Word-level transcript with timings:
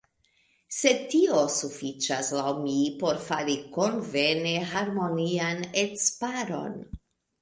Sed 0.75 1.03
tio 1.09 1.41
sufiĉas, 1.55 2.31
laŭ 2.39 2.55
mi, 2.63 2.75
por 3.03 3.21
fari 3.27 3.57
konvene 3.77 4.55
harmonian 4.73 5.63
edzparon. 5.83 6.79